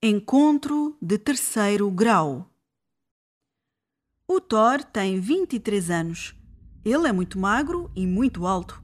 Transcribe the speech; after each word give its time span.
Encontro 0.00 0.96
de 1.02 1.18
terceiro 1.18 1.90
grau. 1.90 2.48
O 4.28 4.40
Thor 4.40 4.84
tem 4.84 5.18
23 5.18 5.90
anos. 5.90 6.36
Ele 6.84 7.08
é 7.08 7.12
muito 7.12 7.36
magro 7.36 7.90
e 7.96 8.06
muito 8.06 8.46
alto. 8.46 8.80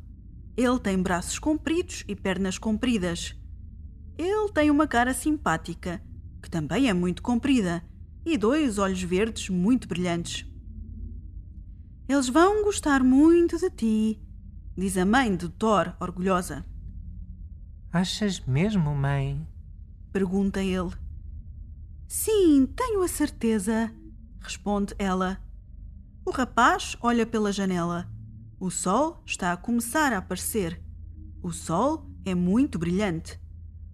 Ele 0.57 0.77
tem 0.81 1.01
braços 1.01 1.39
compridos 1.39 2.05
e 2.09 2.17
pernas 2.17 2.59
compridas. 2.59 3.33
Ele 4.19 4.51
tem 4.53 4.73
uma 4.73 4.89
cara 4.89 5.15
simpática, 5.15 6.03
que 6.43 6.51
também 6.51 6.89
é 6.89 6.93
muito 6.93 7.23
comprida, 7.23 7.85
e 8.27 8.37
dois 8.37 8.79
olhos 8.79 9.01
verdes 9.01 9.49
muito 9.49 9.87
brilhantes. 9.87 10.45
Eles 12.09 12.29
vão 12.29 12.65
gostar 12.65 13.05
muito 13.05 13.57
de 13.57 13.71
ti, 13.71 14.21
diz 14.77 14.97
a 14.97 15.05
mãe 15.05 15.37
de 15.37 15.49
Thor, 15.49 15.95
orgulhosa. 16.01 16.67
Achas 17.93 18.41
mesmo, 18.41 18.93
mãe? 18.97 19.47
Pergunta 20.13 20.61
ele. 20.61 21.04
Sim, 22.17 22.65
tenho 22.77 23.03
a 23.03 23.09
certeza, 23.09 23.93
responde 24.41 24.95
ela. 25.01 25.37
O 26.25 26.31
rapaz 26.31 26.97
olha 27.01 27.27
pela 27.27 27.51
janela. 27.51 28.09
O 28.61 28.71
sol 28.71 29.21
está 29.27 29.53
a 29.53 29.57
começar 29.57 30.13
a 30.13 30.19
aparecer. 30.19 30.81
O 31.43 31.51
sol 31.51 32.09
é 32.25 32.33
muito 32.33 32.79
brilhante. 32.79 33.41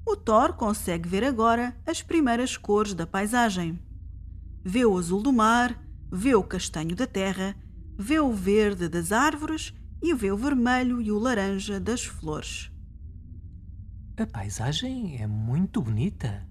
O 0.07 0.15
Thor 0.15 0.53
consegue 0.53 1.09
ver 1.09 1.25
agora 1.25 1.75
as 1.87 2.03
primeiras 2.03 2.59
cores 2.59 2.93
da 2.93 3.07
paisagem. 3.07 3.81
Vê 4.63 4.85
o 4.85 4.99
azul 4.99 5.23
do 5.23 5.33
mar, 5.33 5.83
vê 6.13 6.35
o 6.35 6.45
castanho 6.45 6.95
da 6.95 7.07
terra, 7.07 7.57
vê 7.99 8.21
o 8.21 8.35
verde 8.35 8.87
das 8.87 9.13
árvores 9.13 9.75
e 10.03 10.13
vê 10.13 10.31
o 10.31 10.37
vermelho 10.37 11.01
e 11.01 11.11
o 11.11 11.19
laranja 11.19 11.81
das 11.81 12.05
flores. 12.05 12.71
A 14.19 14.27
paisagem 14.27 15.17
é 15.23 15.27
muito 15.27 15.81
bonita. 15.81 16.50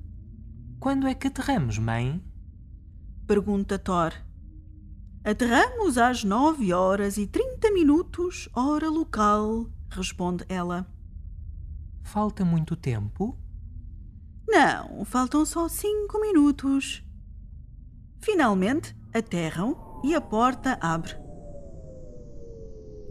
Quando 0.79 1.07
é 1.07 1.13
que 1.13 1.27
aterramos, 1.27 1.77
mãe? 1.77 2.23
Pergunta 3.27 3.77
Thor. 3.77 4.13
Aterramos 5.25 5.97
às 5.97 6.23
nove 6.23 6.71
horas 6.71 7.17
e 7.17 7.27
trinta 7.27 7.69
minutos, 7.69 8.47
hora 8.55 8.89
local, 8.89 9.69
responde 9.89 10.45
ela. 10.47 10.87
Falta 12.01 12.45
muito 12.45 12.77
tempo? 12.77 13.37
Não, 14.47 15.03
faltam 15.03 15.45
só 15.45 15.67
cinco 15.67 16.21
minutos. 16.21 17.03
Finalmente 18.21 18.95
aterram 19.13 20.01
e 20.01 20.15
a 20.15 20.21
porta 20.21 20.77
abre. 20.79 21.11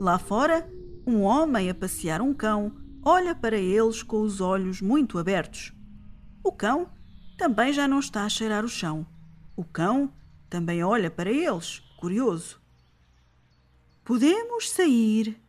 Lá 0.00 0.19
fora, 0.19 0.67
um 1.06 1.21
homem 1.21 1.69
a 1.69 1.75
passear 1.75 2.23
um 2.23 2.33
cão 2.33 2.75
olha 3.05 3.34
para 3.34 3.59
eles 3.59 4.03
com 4.03 4.23
os 4.23 4.41
olhos 4.41 4.81
muito 4.81 5.19
abertos. 5.19 5.75
O 6.43 6.50
cão 6.50 6.89
também 7.39 7.72
já 7.72 7.86
não 7.86 8.00
está 8.00 8.25
a 8.25 8.28
cheirar 8.28 8.64
o 8.64 8.69
chão. 8.69 9.06
O 9.56 9.64
cão 9.64 10.12
também 10.50 10.83
olha 10.83 11.11
para 11.11 11.31
eles, 11.31 11.78
curioso. 11.97 12.61
Podemos 14.05 14.69
sair, 14.69 15.41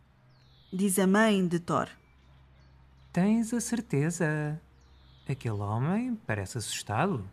diz 0.72 1.00
a 1.00 1.08
mãe 1.08 1.46
de 1.48 1.60
Thor. 1.60 1.90
Tens 3.12 3.54
a 3.54 3.60
certeza? 3.60 4.62
Aquele 5.28 5.60
homem 5.62 6.16
parece 6.28 6.60
assustado. 6.60 7.28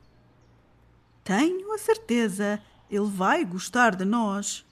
Tenho 1.23 1.73
a 1.73 1.79
certeza. 1.79 2.63
Ele 2.91 3.11
vai 3.11 3.45
gostar 3.45 3.95
de 3.95 4.05
nós. 4.05 4.65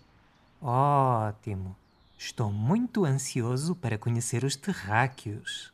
Ótimo. 0.62 1.76
Estou 2.16 2.50
muito 2.50 3.04
ansioso 3.04 3.74
para 3.74 3.98
conhecer 3.98 4.44
os 4.44 4.56
terráqueos. 4.56 5.72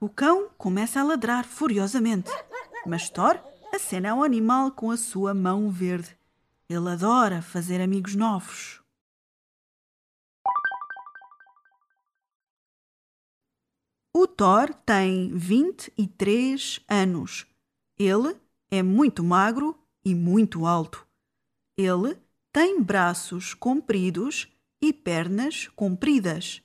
O 0.00 0.08
cão 0.08 0.50
começa 0.58 1.00
a 1.00 1.04
ladrar 1.04 1.44
furiosamente. 1.44 2.30
Mas 2.86 3.08
Thor 3.08 3.40
acena 3.72 4.10
ao 4.10 4.22
animal 4.22 4.72
com 4.72 4.90
a 4.90 4.96
sua 4.96 5.32
mão 5.32 5.70
verde. 5.70 6.16
Ele 6.68 6.88
adora 6.88 7.40
fazer 7.40 7.80
amigos 7.80 8.14
novos. 8.14 8.82
O 14.14 14.26
Thor 14.26 14.74
tem 14.74 15.32
23 15.34 16.80
anos. 16.88 17.46
Ele 17.98 18.36
é 18.70 18.82
muito 18.82 19.22
magro 19.22 19.78
e 20.04 20.14
muito 20.14 20.66
alto. 20.66 21.06
Ele 21.76 22.18
tem 22.52 22.82
braços 22.82 23.54
compridos 23.54 24.48
e 24.80 24.92
pernas 24.92 25.68
compridas. 25.68 26.62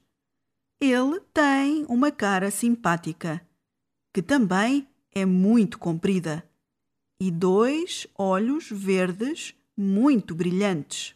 Ele 0.81 1.19
tem 1.33 1.85
uma 1.85 2.11
cara 2.11 2.51
simpática, 2.51 3.41
que 4.13 4.21
também 4.21 4.87
é 5.17 5.25
muito 5.25 5.79
comprida, 5.79 6.47
e 7.19 7.31
dois 7.31 8.07
olhos 8.15 8.69
verdes 8.69 9.55
muito 9.75 10.35
brilhantes. 10.35 11.15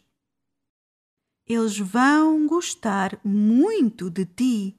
Eles 1.46 1.78
vão 1.78 2.46
gostar 2.46 3.20
muito 3.24 4.10
de 4.10 4.24
ti, 4.24 4.78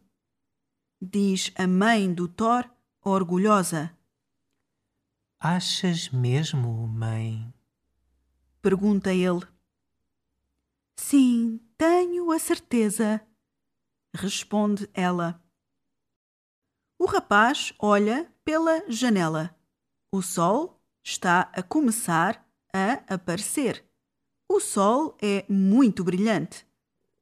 diz 1.01 1.51
a 1.55 1.67
mãe 1.67 2.13
do 2.13 2.27
Thor, 2.27 2.69
orgulhosa. 3.03 3.95
Achas 5.39 6.09
mesmo, 6.09 6.87
mãe? 6.87 7.53
Pergunta 8.61 9.13
ele. 9.13 9.45
Sim, 10.95 11.59
tenho 11.77 12.31
a 12.31 12.39
certeza, 12.39 13.21
responde 14.13 14.89
ela. 14.93 15.42
O 17.03 17.05
rapaz 17.05 17.73
olha 17.79 18.31
pela 18.45 18.89
janela. 18.89 19.53
O 20.09 20.21
sol 20.21 20.81
está 21.03 21.51
a 21.53 21.61
começar 21.61 22.49
a 22.73 22.93
aparecer. 23.13 23.85
O 24.49 24.61
sol 24.61 25.17
é 25.21 25.43
muito 25.49 26.01
brilhante. 26.01 26.65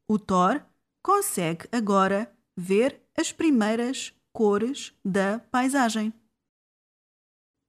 O 0.07 0.19
Thor 0.19 0.63
consegue 1.01 1.67
agora 1.71 2.31
ver 2.55 3.01
as 3.17 3.31
primeiras 3.31 4.13
cores 4.31 4.93
da 5.03 5.39
paisagem. 5.39 6.13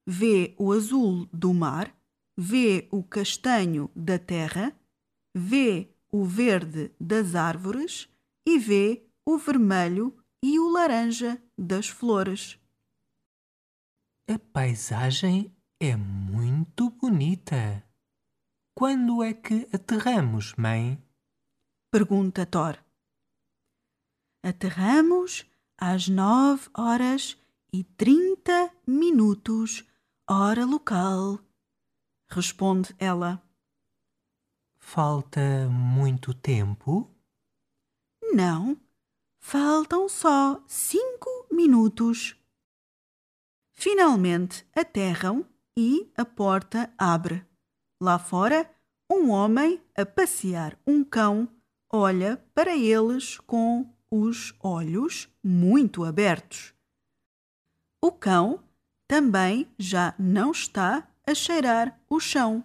Vê 0.05 0.53
o 0.59 0.71
azul 0.71 1.27
do 1.33 1.51
mar, 1.51 1.91
vê 2.37 2.87
o 2.91 3.01
castanho 3.01 3.89
da 3.95 4.19
terra, 4.19 4.71
vê 5.33 5.89
o 6.11 6.23
verde 6.23 6.91
das 6.99 7.33
árvores 7.33 8.07
e 8.45 8.59
vê 8.59 9.03
o 9.25 9.35
vermelho 9.39 10.15
e 10.43 10.59
o 10.59 10.69
laranja 10.69 11.41
das 11.57 11.87
flores. 11.87 12.59
A 14.27 14.37
paisagem 14.37 15.55
é 15.79 15.95
muito 15.95 16.89
bonita. 16.89 17.81
Quando 18.75 19.23
é 19.23 19.33
que 19.33 19.69
aterramos, 19.71 20.53
mãe? 20.55 21.01
Pergunta 21.89 22.45
Thor. 22.45 22.77
Aterramos 24.43 25.49
às 25.77 26.09
nove 26.09 26.69
horas 26.77 27.37
e 27.71 27.85
trinta 27.85 28.69
minutos, 28.85 29.87
hora 30.29 30.65
local, 30.65 31.39
responde 32.29 32.93
ela. 32.99 33.41
Falta 34.77 35.69
muito 35.69 36.33
tempo? 36.33 37.09
Não, 38.33 38.77
faltam 39.45 40.07
só 40.07 40.63
cinco 40.65 41.29
minutos. 41.51 42.33
Finalmente 43.73 44.65
aterram 44.73 45.45
e 45.77 46.09
a 46.15 46.23
porta 46.23 46.91
abre. 46.97 47.45
Lá 48.01 48.17
fora, 48.17 48.73
um 49.11 49.29
homem 49.29 49.83
a 49.97 50.05
passear 50.05 50.79
um 50.87 51.03
cão 51.03 51.49
olha 51.91 52.37
para 52.55 52.73
eles 52.73 53.37
com 53.37 53.93
os 54.09 54.55
olhos 54.61 55.29
muito 55.43 56.05
abertos. 56.05 56.73
O 58.01 58.13
cão 58.13 58.63
também 59.05 59.69
já 59.77 60.15
não 60.17 60.51
está 60.51 61.05
a 61.27 61.35
cheirar 61.35 62.01
o 62.09 62.17
chão. 62.17 62.63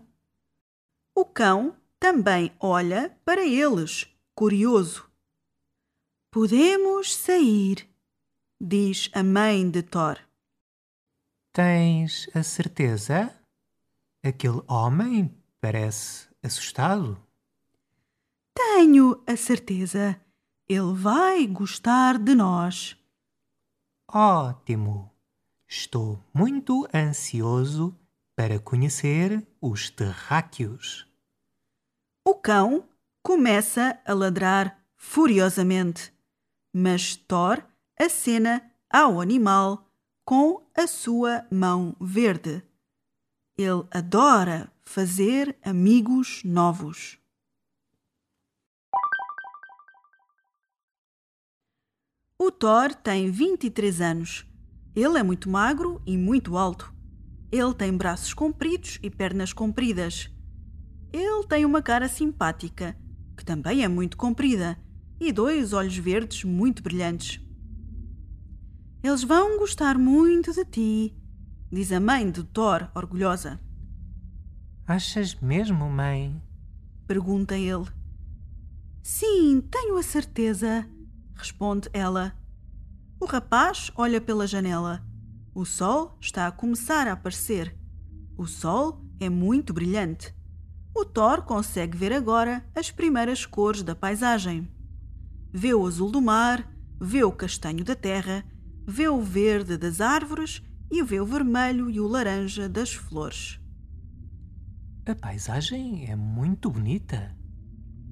O 1.12 1.25
cão 1.25 1.76
também 1.99 2.53
olha 2.61 3.19
para 3.25 3.44
eles, 3.44 4.06
curioso. 4.32 5.07
Podemos 6.31 7.17
sair, 7.17 7.89
diz 8.61 9.11
a 9.15 9.23
mãe 9.23 9.71
de 9.71 9.83
Thor. 9.83 10.19
Tens 11.55 12.29
a 12.35 12.43
certeza? 12.43 13.35
Aquele 14.23 14.63
homem 14.69 15.35
parece 15.59 16.29
assustado. 16.43 17.19
Tenho 18.55 19.23
a 19.27 19.37
certeza. 19.39 20.21
Ele 20.69 20.93
vai 20.93 21.47
gostar 21.47 22.19
de 22.19 22.35
nós. 22.35 22.95
Ótimo! 24.07 25.11
Estou 25.67 26.23
muito 26.35 26.87
ansioso 26.95 27.99
para 28.37 28.59
conhecer 28.61 29.47
os 29.63 29.89
terráqueos. 29.89 31.07
O 32.23 32.35
cão 32.35 32.87
começa 33.23 33.99
a 34.05 34.13
ladrar 34.13 34.79
furiosamente, 34.95 36.13
mas 36.73 37.17
Thor 37.17 37.62
acena 37.99 38.62
ao 38.91 39.20
animal 39.20 39.87
com 40.25 40.67
a 40.76 40.87
sua 40.87 41.47
mão 41.50 41.97
verde. 42.00 42.62
Ele 43.56 43.87
adora 43.91 44.73
fazer 44.85 45.59
amigos 45.65 46.43
novos. 46.44 47.19
O 52.38 52.53
Thor 52.53 52.94
tem 52.94 53.31
23 53.31 54.00
anos. 54.00 54.47
Ele 54.94 55.19
é 55.19 55.23
muito 55.23 55.50
magro 55.50 56.00
e 56.06 56.17
muito 56.17 56.56
alto. 56.56 56.94
Ele 57.50 57.75
tem 57.75 57.97
braços 57.97 58.32
compridos 58.32 58.99
e 59.03 59.11
pernas 59.11 59.53
compridas. 59.53 60.31
Ele 61.12 61.47
tem 61.49 61.65
uma 61.65 61.82
cara 61.82 62.09
simpática, 62.09 62.97
que 63.37 63.44
também 63.44 63.82
é 63.82 63.88
muito 63.88 64.17
comprida, 64.17 64.79
e 65.20 65.32
dois 65.32 65.73
olhos 65.73 65.97
verdes 65.97 66.44
muito 66.44 66.82
brilhantes. 66.82 67.41
Eles 69.03 69.23
vão 69.23 69.59
gostar 69.59 69.97
muito 69.97 70.53
de 70.53 70.65
ti, 70.65 71.17
diz 71.70 71.93
a 71.93 72.00
mãe 72.00 72.31
de 72.31 72.43
Thor, 72.44 72.91
orgulhosa. 72.94 73.61
Achas 74.87 75.35
mesmo, 75.37 75.88
mãe? 75.88 76.43
Pergunta 77.06 77.56
ele. 77.56 77.87
Sim, 79.03 79.61
tenho 79.70 79.97
a 79.97 80.03
certeza, 80.03 80.88
responde 81.35 81.88
ela. 81.93 82.35
O 83.20 83.26
rapaz 83.26 83.91
olha 83.97 84.20
pela 84.20 84.47
janela. 84.47 85.05
O 85.55 85.65
sol 85.65 86.17
está 86.20 86.47
a 86.47 86.53
começar 86.53 87.09
a 87.09 87.12
aparecer. 87.12 87.76
O 88.37 88.47
sol 88.47 89.05
é 89.19 89.29
muito 89.29 89.73
brilhante. 89.73 90.35
O 90.94 91.05
Thor 91.05 91.43
consegue 91.43 91.97
ver 91.97 92.12
agora 92.12 92.65
as 92.75 92.91
primeiras 92.91 93.44
cores 93.44 93.82
da 93.82 93.94
paisagem. 93.94 94.69
Vê 95.53 95.75
o 95.75 95.87
azul 95.87 96.11
do 96.11 96.21
mar, 96.21 96.71
vê 97.00 97.25
o 97.25 97.33
castanho 97.33 97.85
da 97.85 97.95
terra, 97.95 98.45
vê 98.87 99.09
o 99.09 99.21
verde 99.21 99.77
das 99.77 100.00
árvores 100.00 100.62
e 100.91 101.03
vê 101.03 101.21
o 101.21 101.27
vermelho 101.27 101.91
e 101.91 102.00
o 102.00 102.06
laranja 102.06 102.69
das 102.69 102.93
flores. 102.93 103.61
A 105.06 105.15
paisagem 105.15 106.11
é 106.11 106.15
muito 106.15 106.71
bonita. 106.71 107.35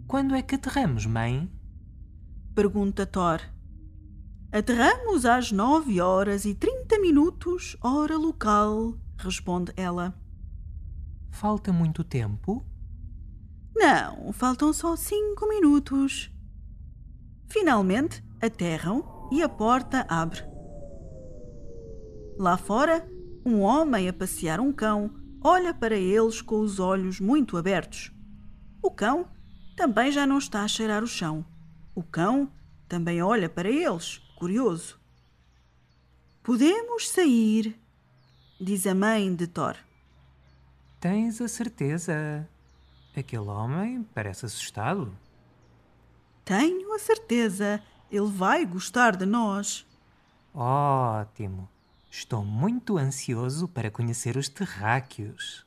Quando 0.07 0.35
é 0.35 0.41
que 0.41 0.55
aterramos, 0.55 1.05
mãe? 1.05 1.51
Pergunta 2.55 3.05
Thor. 3.05 3.41
Aterramos 4.51 5.27
às 5.27 5.53
nove 5.53 6.01
horas 6.01 6.47
e 6.47 6.55
trinta 6.55 6.99
minutos, 6.99 7.77
hora 7.83 8.17
local, 8.17 8.95
responde 9.19 9.73
ela. 9.77 10.15
Falta 11.31 11.71
muito 11.71 12.03
tempo? 12.03 12.65
Não, 13.75 14.33
faltam 14.33 14.73
só 14.73 14.97
cinco 14.97 15.47
minutos. 15.47 16.31
Finalmente 17.49 18.23
aterram 18.41 19.29
e 19.33 19.43
a 19.43 19.49
porta 19.49 20.07
abre. 20.09 20.41
Lá 22.39 22.57
fora, 22.57 23.09
um 23.45 23.61
homem 23.61 24.09
a 24.09 24.13
passear 24.13 24.61
um 24.61 24.73
cão 24.73 25.11
olha 25.43 25.73
para 25.73 25.97
eles 25.97 26.43
com 26.43 26.61
os 26.61 26.81
olhos 26.81 27.21
muito 27.21 27.57
abertos. 27.57 28.13
O 28.83 28.91
cão 28.91 29.29
também 29.77 30.11
já 30.11 30.27
não 30.27 30.39
está 30.39 30.63
a 30.63 30.69
cheirar 30.69 31.03
o 31.03 31.07
chão. 31.07 31.45
O 31.95 32.03
cão 32.03 32.51
também 32.89 33.23
olha 33.23 33.49
para 33.49 33.71
eles, 33.71 34.19
curioso. 34.39 35.01
Podemos 36.43 37.09
sair, 37.09 37.79
diz 38.61 38.87
a 38.87 38.95
mãe 38.95 39.35
de 39.35 39.47
Thor. 39.47 39.77
Tens 41.01 41.41
a 41.41 41.49
certeza? 41.49 42.49
Aquele 43.17 43.49
homem 43.49 44.07
parece 44.15 44.47
assustado. 44.47 45.17
Tenho 46.47 46.95
a 46.95 46.99
certeza. 47.01 47.83
Ele 48.09 48.31
vai 48.31 48.65
gostar 48.65 49.17
de 49.17 49.27
nós. 49.27 49.85
Ótimo. 50.55 51.69
Estou 52.09 52.45
muito 52.45 52.97
ansioso 52.97 53.67
para 53.67 53.91
conhecer 53.91 54.37
os 54.37 54.49
terráqueos. 54.49 55.67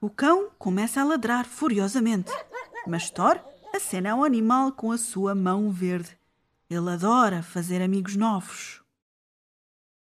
O 0.00 0.10
cão 0.10 0.50
começa 0.58 1.00
a 1.00 1.04
ladrar 1.04 1.44
furiosamente, 1.46 2.32
mas 2.88 3.08
Thor 3.08 3.40
acena 3.72 4.10
ao 4.10 4.24
animal 4.24 4.72
com 4.72 4.90
a 4.90 4.98
sua 4.98 5.32
mão 5.32 5.70
verde. 5.70 6.18
Ele 6.68 6.90
adora 6.90 7.40
fazer 7.40 7.80
amigos 7.80 8.16
novos. 8.16 8.81